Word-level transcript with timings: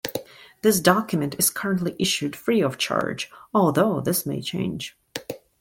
This 0.63 0.79
document 0.79 1.35
is 1.37 1.51
currently 1.51 1.95
issued 1.99 2.35
free 2.35 2.59
of 2.63 2.79
charge, 2.79 3.29
although 3.53 4.01
this 4.01 4.25
may 4.25 4.41
change. 4.41 4.97